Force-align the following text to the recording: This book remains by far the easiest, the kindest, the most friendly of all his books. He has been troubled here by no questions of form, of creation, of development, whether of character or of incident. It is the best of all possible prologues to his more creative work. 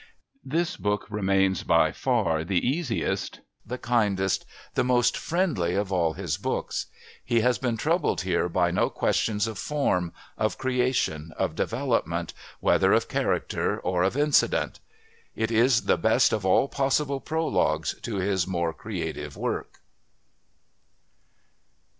This 0.43 0.77
book 0.77 1.05
remains 1.11 1.61
by 1.61 1.91
far 1.91 2.43
the 2.43 2.67
easiest, 2.67 3.41
the 3.63 3.77
kindest, 3.77 4.47
the 4.73 4.83
most 4.83 5.15
friendly 5.15 5.75
of 5.75 5.93
all 5.93 6.13
his 6.13 6.37
books. 6.37 6.87
He 7.23 7.41
has 7.41 7.59
been 7.59 7.77
troubled 7.77 8.21
here 8.21 8.49
by 8.49 8.71
no 8.71 8.89
questions 8.89 9.45
of 9.45 9.59
form, 9.59 10.11
of 10.39 10.57
creation, 10.57 11.31
of 11.37 11.53
development, 11.53 12.33
whether 12.61 12.93
of 12.93 13.07
character 13.09 13.79
or 13.79 14.01
of 14.01 14.17
incident. 14.17 14.79
It 15.35 15.51
is 15.51 15.83
the 15.85 15.97
best 15.99 16.33
of 16.33 16.47
all 16.47 16.67
possible 16.67 17.19
prologues 17.19 17.93
to 18.01 18.15
his 18.15 18.47
more 18.47 18.73
creative 18.73 19.37
work. 19.37 19.81